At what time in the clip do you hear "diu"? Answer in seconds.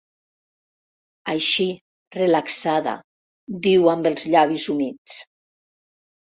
3.69-3.87